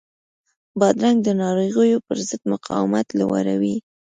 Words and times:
بادرنګ 0.79 1.19
د 1.23 1.29
ناروغیو 1.41 2.03
پر 2.07 2.17
ضد 2.29 2.41
مقاومت 2.53 3.07
لوړوي. 3.19 3.75